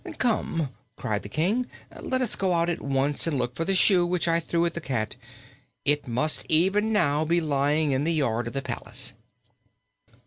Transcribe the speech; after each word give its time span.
"Come!" 0.17 0.71
cried 0.97 1.21
the 1.21 1.29
King; 1.29 1.67
"let 2.01 2.21
us 2.23 2.35
go 2.35 2.53
out 2.53 2.71
at 2.71 2.81
once 2.81 3.27
and 3.27 3.37
look 3.37 3.53
for 3.53 3.65
the 3.65 3.75
shoe 3.75 4.03
which 4.03 4.27
I 4.27 4.39
threw 4.39 4.65
at 4.65 4.73
the 4.73 4.81
cat. 4.81 5.15
It 5.85 6.07
must 6.07 6.43
even 6.49 6.91
now 6.91 7.23
be 7.23 7.39
lying 7.39 7.91
in 7.91 8.03
the 8.03 8.13
yard 8.13 8.47
of 8.47 8.53
the 8.53 8.63
palace." 8.63 9.13